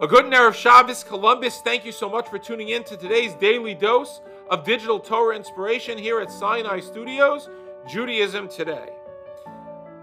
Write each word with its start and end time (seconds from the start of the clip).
A 0.00 0.06
good 0.06 0.26
Erev 0.26 0.54
Shabbos, 0.54 1.02
Columbus. 1.02 1.60
Thank 1.60 1.84
you 1.84 1.90
so 1.90 2.08
much 2.08 2.28
for 2.28 2.38
tuning 2.38 2.68
in 2.68 2.84
to 2.84 2.96
today's 2.96 3.34
daily 3.34 3.74
dose 3.74 4.20
of 4.48 4.62
digital 4.62 5.00
Torah 5.00 5.34
inspiration 5.34 5.98
here 5.98 6.20
at 6.20 6.30
Sinai 6.30 6.78
Studios, 6.78 7.48
Judaism 7.88 8.48
Today. 8.48 8.90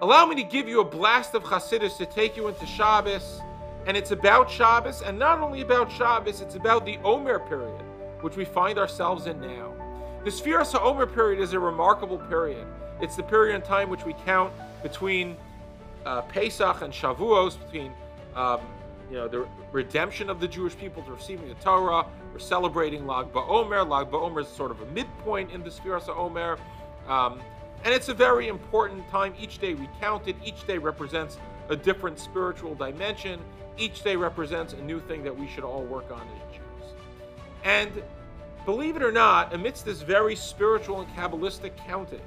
Allow 0.00 0.24
me 0.24 0.34
to 0.36 0.44
give 0.44 0.66
you 0.66 0.80
a 0.80 0.84
blast 0.84 1.34
of 1.34 1.42
Chassidus 1.42 1.98
to 1.98 2.06
take 2.06 2.38
you 2.38 2.48
into 2.48 2.64
Shabbos, 2.64 3.42
and 3.86 3.94
it's 3.94 4.12
about 4.12 4.50
Shabbos, 4.50 5.02
and 5.02 5.18
not 5.18 5.40
only 5.40 5.60
about 5.60 5.92
Shabbos, 5.92 6.40
it's 6.40 6.54
about 6.54 6.86
the 6.86 6.96
Omer 7.04 7.40
period, 7.40 7.82
which 8.22 8.38
we 8.38 8.46
find 8.46 8.78
ourselves 8.78 9.26
in 9.26 9.42
now. 9.42 9.74
The 10.24 10.30
Sfiras 10.30 10.74
Omer 10.74 11.06
period 11.06 11.38
is 11.38 11.52
a 11.52 11.60
remarkable 11.60 12.16
period. 12.16 12.66
It's 13.02 13.16
the 13.16 13.24
period 13.24 13.56
in 13.56 13.60
time 13.60 13.90
which 13.90 14.06
we 14.06 14.14
count 14.24 14.54
between 14.82 15.36
uh, 16.06 16.22
Pesach 16.22 16.80
and 16.80 16.94
Shavuos, 16.94 17.62
between 17.62 17.92
um, 18.34 18.60
you 19.12 19.18
know, 19.18 19.28
the 19.28 19.46
redemption 19.72 20.30
of 20.30 20.40
the 20.40 20.48
Jewish 20.48 20.74
people 20.74 21.02
to 21.02 21.12
receiving 21.12 21.46
the 21.46 21.54
Torah. 21.56 22.06
We're 22.32 22.38
celebrating 22.38 23.06
Lag 23.06 23.30
BaOmer. 23.30 23.86
Lag 23.86 24.10
BaOmer 24.10 24.40
is 24.40 24.48
sort 24.48 24.70
of 24.70 24.80
a 24.80 24.86
midpoint 24.86 25.50
in 25.50 25.62
the 25.62 25.68
Sfiras 25.68 26.08
Omer. 26.08 26.56
Um, 27.06 27.42
and 27.84 27.92
it's 27.92 28.08
a 28.08 28.14
very 28.14 28.48
important 28.48 29.06
time. 29.10 29.34
Each 29.38 29.58
day 29.58 29.74
we 29.74 29.86
count 30.00 30.28
it. 30.28 30.36
Each 30.42 30.66
day 30.66 30.78
represents 30.78 31.36
a 31.68 31.76
different 31.76 32.18
spiritual 32.18 32.74
dimension. 32.74 33.38
Each 33.76 34.02
day 34.02 34.16
represents 34.16 34.72
a 34.72 34.80
new 34.80 34.98
thing 34.98 35.22
that 35.24 35.38
we 35.38 35.46
should 35.46 35.64
all 35.64 35.82
work 35.82 36.10
on 36.10 36.22
as 36.22 36.56
Jews. 36.56 36.94
And 37.64 38.02
believe 38.64 38.96
it 38.96 39.02
or 39.02 39.12
not, 39.12 39.52
amidst 39.52 39.84
this 39.84 40.00
very 40.00 40.34
spiritual 40.34 41.02
and 41.02 41.14
Kabbalistic 41.14 41.76
counting, 41.76 42.22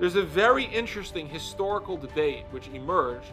there's 0.00 0.16
a 0.16 0.22
very 0.22 0.64
interesting 0.64 1.28
historical 1.28 1.98
debate 1.98 2.44
which 2.50 2.68
emerged 2.68 3.32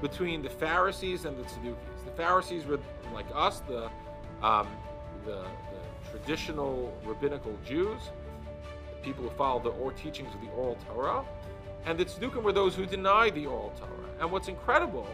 between 0.00 0.42
the 0.42 0.50
Pharisees 0.50 1.24
and 1.24 1.36
the 1.36 1.48
Sadducees. 1.48 1.76
The 2.04 2.12
Pharisees 2.12 2.64
were 2.66 2.78
like 3.12 3.26
us, 3.34 3.60
the, 3.60 3.90
um, 4.42 4.68
the, 5.24 5.42
the, 5.42 5.78
traditional 6.10 6.96
rabbinical 7.04 7.54
Jews, 7.66 8.00
the 8.90 9.02
people 9.02 9.22
who 9.24 9.30
followed 9.30 9.64
the 9.64 9.70
or 9.70 9.92
teachings 9.92 10.34
of 10.34 10.40
the 10.40 10.48
oral 10.52 10.78
Torah, 10.86 11.22
and 11.84 11.98
the 11.98 12.04
Tzaddukim 12.04 12.42
were 12.42 12.52
those 12.52 12.74
who 12.74 12.86
denied 12.86 13.34
the 13.34 13.46
oral 13.46 13.72
Torah. 13.78 14.08
And 14.20 14.32
what's 14.32 14.48
incredible 14.48 15.06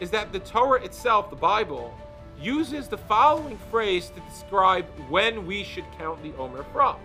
is 0.00 0.10
that 0.10 0.32
the 0.32 0.40
Torah 0.40 0.82
itself, 0.82 1.30
the 1.30 1.36
Bible, 1.36 1.94
uses 2.40 2.88
the 2.88 2.98
following 2.98 3.58
phrase 3.70 4.10
to 4.10 4.20
describe 4.20 4.84
when 5.08 5.46
we 5.46 5.62
should 5.62 5.84
count 5.96 6.22
the 6.22 6.34
Omer 6.36 6.64
from. 6.72 6.96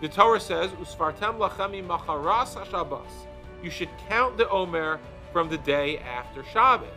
The 0.00 0.08
Torah 0.08 0.40
says, 0.40 0.70
"Usfartem 0.72 1.38
lachem 1.38 1.72
mimacharas 1.72 2.54
hashabbos." 2.54 3.26
You 3.62 3.70
should 3.70 3.90
count 4.08 4.36
the 4.36 4.48
Omer 4.48 5.00
from 5.32 5.48
the 5.48 5.58
day 5.58 5.98
after 5.98 6.44
Shabbos. 6.44 6.88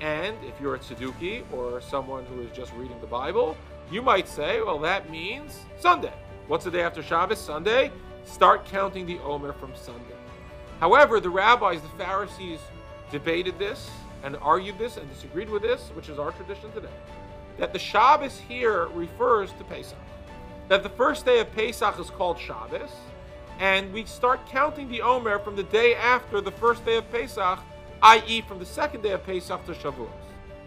And 0.00 0.36
if 0.44 0.60
you're 0.60 0.74
a 0.74 0.78
Tzadduki 0.78 1.44
or 1.52 1.80
someone 1.80 2.24
who 2.26 2.40
is 2.42 2.50
just 2.50 2.72
reading 2.74 3.00
the 3.00 3.06
Bible, 3.06 3.56
you 3.90 4.02
might 4.02 4.26
say, 4.26 4.60
well, 4.60 4.78
that 4.80 5.10
means 5.10 5.60
Sunday. 5.78 6.12
What's 6.48 6.64
the 6.64 6.70
day 6.70 6.82
after 6.82 7.02
Shabbos? 7.02 7.38
Sunday. 7.38 7.90
Start 8.24 8.64
counting 8.66 9.06
the 9.06 9.18
Omer 9.20 9.52
from 9.52 9.74
Sunday. 9.74 10.16
However, 10.80 11.20
the 11.20 11.30
rabbis, 11.30 11.80
the 11.80 11.88
Pharisees, 12.04 12.60
debated 13.10 13.58
this 13.58 13.90
and 14.24 14.36
argued 14.36 14.78
this 14.78 14.96
and 14.96 15.08
disagreed 15.12 15.50
with 15.50 15.62
this, 15.62 15.90
which 15.94 16.08
is 16.08 16.18
our 16.18 16.32
tradition 16.32 16.72
today, 16.72 16.88
that 17.58 17.72
the 17.72 17.78
Shabbos 17.78 18.38
here 18.38 18.86
refers 18.88 19.52
to 19.52 19.64
Pesach. 19.64 19.98
That 20.68 20.82
the 20.82 20.88
first 20.88 21.24
day 21.24 21.40
of 21.40 21.52
Pesach 21.52 21.98
is 21.98 22.10
called 22.10 22.38
Shabbos, 22.38 22.90
and 23.62 23.92
we 23.92 24.04
start 24.04 24.44
counting 24.48 24.88
the 24.88 25.00
Omer 25.00 25.38
from 25.38 25.54
the 25.54 25.62
day 25.62 25.94
after 25.94 26.40
the 26.40 26.50
first 26.50 26.84
day 26.84 26.96
of 26.96 27.08
Pesach, 27.12 27.60
i.e., 28.02 28.40
from 28.40 28.58
the 28.58 28.66
second 28.66 29.02
day 29.02 29.12
of 29.12 29.24
Pesach 29.24 29.64
to 29.66 29.72
Shavuos. 29.72 30.10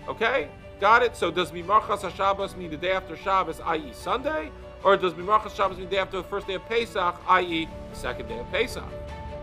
Okay? 0.08 0.48
Got 0.80 1.04
it? 1.04 1.17
So 1.17 1.30
does 1.30 1.52
Mimarchas 1.52 2.10
HaShabbos 2.10 2.55
mean 2.55 2.72
the 2.72 2.78
day 2.78 2.92
after 2.92 3.17
Shabbos, 3.17 3.60
i.e., 3.60 3.92
Sunday? 3.92 4.50
Or 4.82 4.95
does 4.95 5.14
Mimarchas 5.14 5.54
Shabbos 5.54 5.78
mean 5.78 5.89
the 5.89 5.95
day 5.98 6.02
after 6.02 6.16
the 6.16 6.23
first 6.23 6.48
day 6.48 6.54
of 6.54 6.66
Pesach, 6.67 7.17
i.e., 7.28 7.67
the 7.92 8.00
second 8.00 8.30
day 8.30 8.39
of 8.39 8.50
Pesach? 8.50 8.86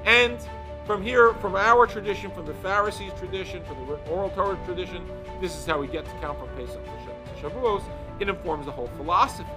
And 0.07 0.39
from 0.87 1.03
here, 1.03 1.35
from 1.35 1.55
our 1.55 1.87
tradition, 1.87 2.31
from 2.31 2.47
the 2.47 2.55
Pharisees' 2.55 3.13
tradition, 3.19 3.63
from 3.65 3.87
the 3.87 3.97
oral 4.11 4.31
Torah 4.31 4.59
tradition, 4.65 5.07
this 5.43 5.55
is 5.55 5.67
how 5.67 5.79
we 5.79 5.89
get 5.89 6.07
to 6.07 6.11
count 6.23 6.39
from 6.39 6.49
Pesach 6.57 6.83
to 6.83 7.43
Shavuos. 7.43 7.83
It 8.19 8.31
informs 8.31 8.65
the 8.65 8.73
whole 8.73 8.89
philosophy. 8.97 9.51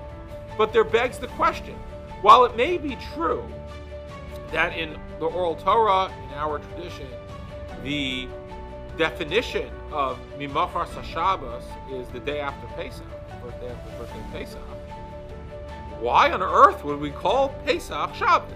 But 0.58 0.74
there 0.74 0.84
begs 0.84 1.18
the 1.18 1.28
question 1.28 1.76
while 2.22 2.44
it 2.44 2.58
may 2.58 2.78
be 2.78 2.98
true 3.14 3.48
that 4.52 4.78
in 4.78 4.98
the 5.20 5.26
oral 5.26 5.56
Torah, 5.56 6.12
in 6.24 6.34
our 6.38 6.60
tradition, 6.60 7.08
the 7.84 8.28
definition 8.98 9.70
of 9.92 10.18
Mimachar 10.38 11.04
Shabbos 11.04 11.64
is 11.92 12.08
the 12.10 12.20
day 12.20 12.40
after 12.40 12.68
Pesach, 12.76 13.04
the 13.30 13.36
first 13.36 13.60
day 13.62 13.68
after 13.68 13.92
the 13.92 13.98
first 13.98 14.14
day 14.14 14.20
of 14.20 14.32
Pesach. 14.32 14.62
Why 16.00 16.32
on 16.32 16.42
earth 16.42 16.84
would 16.84 17.00
we 17.00 17.12
call 17.12 17.50
Pesach 17.66 18.16
Shabbos? 18.16 18.52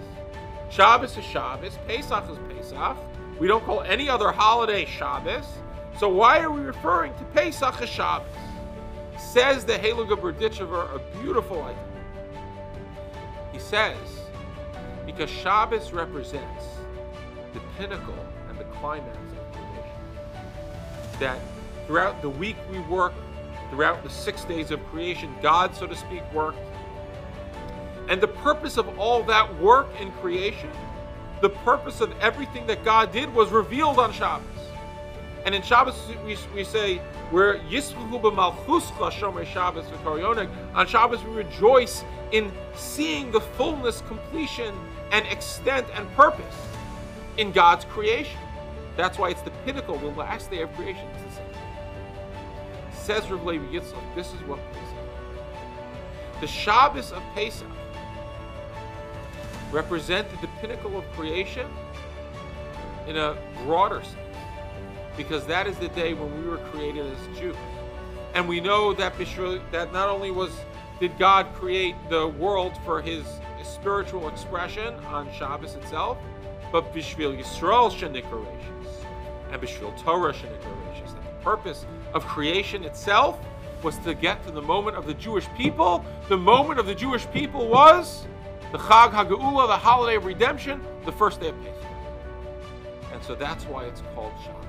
Shabbos 0.70 1.16
is 1.16 1.24
Shabbos, 1.24 1.78
Pesach 1.86 2.24
is 2.30 2.38
Pesach. 2.54 2.96
We 3.38 3.48
don't 3.48 3.64
call 3.64 3.82
any 3.82 4.08
other 4.08 4.30
holiday 4.30 4.84
Shabbos. 4.84 5.44
So 5.98 6.08
why 6.08 6.40
are 6.40 6.50
we 6.50 6.60
referring 6.60 7.12
to 7.14 7.24
Pesach 7.34 7.82
as 7.82 7.88
Shabbos? 7.88 8.28
Says 9.18 9.64
the 9.64 9.74
Heiliger 9.74 10.16
Berdichever, 10.16 10.94
a 10.94 10.98
beautiful 11.18 11.62
idea. 11.62 11.84
He 13.52 13.58
says, 13.58 13.96
because 15.10 15.28
Shabbos 15.28 15.92
represents 15.92 16.64
the 17.52 17.60
pinnacle 17.76 18.14
and 18.48 18.56
the 18.56 18.64
climax 18.64 19.16
of 19.16 19.52
creation. 19.52 19.98
That 21.18 21.38
throughout 21.86 22.22
the 22.22 22.30
week 22.30 22.56
we 22.70 22.78
work, 22.80 23.12
throughout 23.70 24.04
the 24.04 24.10
six 24.10 24.44
days 24.44 24.70
of 24.70 24.84
creation, 24.86 25.34
God, 25.42 25.74
so 25.74 25.88
to 25.88 25.96
speak, 25.96 26.22
worked. 26.32 26.58
And 28.08 28.20
the 28.20 28.28
purpose 28.28 28.76
of 28.76 28.98
all 29.00 29.24
that 29.24 29.60
work 29.60 29.88
in 30.00 30.12
creation, 30.12 30.70
the 31.40 31.50
purpose 31.50 32.00
of 32.00 32.16
everything 32.20 32.66
that 32.68 32.84
God 32.84 33.12
did 33.12 33.34
was 33.34 33.50
revealed 33.50 33.98
on 33.98 34.12
Shabbos. 34.12 34.46
And 35.44 35.54
in 35.56 35.62
Shabbos, 35.62 35.96
we, 36.24 36.36
we 36.54 36.62
say, 36.62 37.00
we're 37.32 37.58
b'malchuscha 37.58 39.10
shomer 39.10 39.44
Shabbos. 39.44 39.86
On 40.74 40.86
Shabbos, 40.86 41.24
we 41.24 41.30
rejoice 41.32 42.04
in 42.32 42.52
seeing 42.74 43.30
the 43.32 43.40
fullness, 43.40 44.02
completion, 44.06 44.74
and 45.12 45.26
extent 45.26 45.86
and 45.94 46.10
purpose 46.12 46.54
in 47.36 47.52
God's 47.52 47.84
creation. 47.86 48.38
That's 48.96 49.18
why 49.18 49.30
it's 49.30 49.42
the 49.42 49.50
pinnacle, 49.64 49.98
the 49.98 50.08
last 50.08 50.50
day 50.50 50.62
of 50.62 50.72
creation. 50.74 51.08
Says 52.92 53.28
Rav 53.30 53.44
Levi 53.44 53.66
Yitzchak, 53.66 54.14
this 54.14 54.28
is 54.28 54.40
what 54.42 54.58
Pesach. 54.72 54.96
The 56.40 56.46
Shabbos 56.46 57.12
of 57.12 57.22
Pesach 57.34 57.66
represented 59.72 60.38
the 60.40 60.48
pinnacle 60.60 60.98
of 60.98 61.10
creation 61.12 61.66
in 63.06 63.16
a 63.16 63.36
broader 63.64 64.02
sense, 64.02 64.16
because 65.16 65.46
that 65.46 65.66
is 65.66 65.76
the 65.78 65.88
day 65.88 66.14
when 66.14 66.42
we 66.42 66.48
were 66.48 66.58
created 66.58 67.06
as 67.06 67.38
Jews. 67.38 67.56
And 68.34 68.48
we 68.48 68.60
know 68.60 68.92
that 68.94 69.16
that 69.72 69.92
not 69.92 70.08
only 70.08 70.30
was 70.30 70.52
did 71.00 71.18
God 71.18 71.46
create 71.54 71.96
the 72.10 72.28
world 72.28 72.76
for 72.84 73.00
His 73.00 73.24
spiritual 73.62 74.28
expression 74.28 74.94
on 75.06 75.32
Shabbos 75.32 75.74
itself, 75.74 76.18
but 76.70 76.92
Bishvil 76.92 77.38
Yisrael 77.38 77.90
Shenikaracious 77.90 79.06
and 79.50 79.62
Bishvil 79.62 79.98
Torah 80.02 80.34
Shenikaracious. 80.34 81.14
That 81.14 81.24
the 81.24 81.42
purpose 81.42 81.86
of 82.12 82.26
creation 82.26 82.84
itself 82.84 83.38
was 83.82 83.96
to 83.98 84.12
get 84.12 84.44
to 84.44 84.50
the 84.50 84.60
moment 84.60 84.96
of 84.96 85.06
the 85.06 85.14
Jewish 85.14 85.48
people. 85.56 86.04
The 86.28 86.36
moment 86.36 86.78
of 86.78 86.84
the 86.84 86.94
Jewish 86.94 87.26
people 87.30 87.66
was 87.66 88.26
the 88.70 88.78
Chag 88.78 89.12
HaGeula, 89.12 89.68
the 89.68 89.76
holiday 89.76 90.16
of 90.16 90.26
redemption, 90.26 90.82
the 91.06 91.12
first 91.12 91.40
day 91.40 91.48
of 91.48 91.58
Pesach. 91.62 91.82
And 93.14 93.22
so 93.24 93.34
that's 93.34 93.64
why 93.64 93.86
it's 93.86 94.02
called 94.14 94.32
Shabbos. 94.44 94.64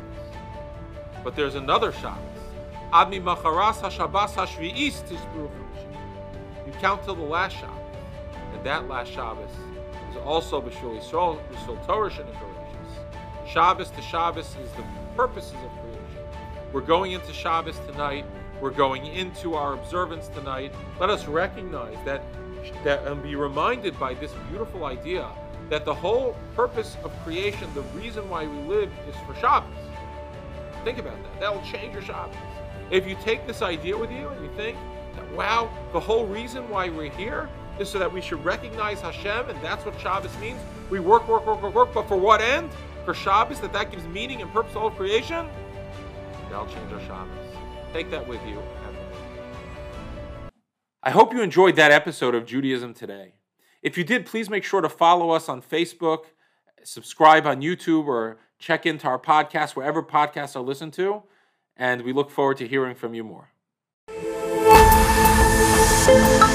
But 1.24 1.36
there's 1.36 1.56
another 1.56 1.92
Shabbos. 1.92 2.24
Ad 2.94 3.10
Mimacharas 3.10 3.82
HaShabbos 3.82 4.34
HaShvi'is 4.34 5.08
You 6.72 6.80
count 6.80 7.04
till 7.04 7.16
the 7.16 7.22
last 7.22 7.58
Shabbos 7.58 7.78
And 8.54 8.64
that 8.64 8.88
last 8.88 9.12
Shabbos 9.12 9.50
is 10.10 10.18
also 10.18 10.62
B'Shul 10.62 11.00
Yisrael, 11.00 11.40
B'Shul 11.52 11.86
Torah 11.86 12.10
Shenikaracious. 12.10 13.48
Shabbos 13.52 13.90
to 13.92 14.02
Shabbos 14.02 14.56
is 14.64 14.72
the 14.74 14.84
purposes 15.16 15.54
of 15.54 15.72
creation. 15.82 16.26
We're 16.72 16.82
going 16.82 17.12
into 17.12 17.34
Shabbos 17.34 17.78
tonight. 17.88 18.26
We're 18.62 18.72
going 18.72 19.06
into 19.08 19.56
our 19.56 19.74
observance 19.74 20.30
tonight. 20.30 20.72
Let 21.00 21.10
us 21.10 21.28
recognize 21.28 21.98
that, 22.06 22.22
that 22.84 23.06
and 23.06 23.22
be 23.22 23.36
reminded 23.36 24.00
by 24.00 24.14
this 24.14 24.32
beautiful 24.50 24.86
idea 24.86 25.28
that 25.70 25.84
the 25.84 25.94
whole 25.94 26.38
purpose 26.56 26.96
of 27.04 27.12
creation, 27.24 27.70
the 27.74 27.82
reason 28.00 28.30
why 28.30 28.46
we 28.48 28.58
live, 28.68 28.92
is 29.10 29.16
for 29.28 29.36
Shabbos. 29.36 29.70
Think 30.86 31.00
about 31.00 31.22
that. 31.22 31.40
That 31.42 31.54
will 31.54 31.64
change 31.64 31.94
your 31.94 32.04
Shabbos. 32.04 32.36
If 32.92 33.08
you 33.08 33.18
take 33.24 33.46
this 33.46 33.62
idea 33.62 33.98
with 33.98 34.12
you 34.12 34.30
and 34.30 34.46
you 34.46 34.52
think 34.56 34.78
wow, 35.36 35.70
the 35.94 36.00
whole 36.00 36.26
reason 36.26 36.70
why 36.70 36.90
we're 36.90 37.12
here 37.12 37.50
is 37.80 37.90
so 37.90 38.00
that 38.00 38.12
we 38.12 38.22
should 38.22 38.44
recognize 38.44 39.02
Hashem, 39.02 39.50
and 39.50 39.62
that's 39.62 39.86
what 39.86 40.00
Shabbos 40.00 40.38
means. 40.40 40.60
We 40.90 41.00
work, 41.00 41.28
work, 41.28 41.46
work, 41.46 41.62
work, 41.62 41.74
work, 41.74 41.94
but 41.94 42.08
for 42.08 42.18
what 42.18 42.42
end? 42.42 42.70
For 43.06 43.14
Shabbos, 43.14 43.60
that 43.62 43.74
that 43.74 43.92
gives 43.92 44.06
meaning 44.08 44.42
and 44.42 44.52
purpose 44.52 44.74
to 44.74 44.80
all 44.80 44.92
creation? 44.92 45.48
That'll 46.50 46.68
change 46.68 46.92
our 46.94 47.00
Shabbos. 47.02 47.56
Take 47.94 48.12
that 48.12 48.28
with 48.28 48.46
you. 48.46 48.62
I 51.04 51.10
hope 51.10 51.34
you 51.34 51.42
enjoyed 51.42 51.76
that 51.78 51.92
episode 51.92 52.36
of 52.36 52.46
Judaism 52.46 52.94
Today. 52.94 53.34
If 53.82 53.98
you 53.98 54.04
did, 54.04 54.26
please 54.26 54.50
make 54.50 54.64
sure 54.64 54.82
to 54.82 54.90
follow 54.90 55.32
us 55.32 55.50
on 55.50 55.62
Facebook, 55.62 56.26
subscribe 56.84 57.48
on 57.48 57.62
YouTube, 57.62 58.06
or 58.06 58.38
check 58.60 58.86
into 58.86 59.08
our 59.08 59.18
podcast 59.18 59.76
wherever 59.76 60.04
podcasts 60.04 60.56
are 60.56 60.62
listened 60.62 60.94
to. 60.94 61.24
And 61.76 62.04
we 62.04 62.14
look 62.14 62.30
forward 62.30 62.58
to 62.58 62.68
hearing 62.68 62.96
from 62.96 63.16
you 63.16 63.24
more. 63.24 63.51
Música 66.12 66.52